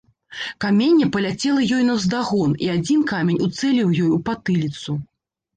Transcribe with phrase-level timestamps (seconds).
[0.63, 4.99] Каменне паляцела ёй наўздагон, і адзін камень уцэліў ёй у патыліцу.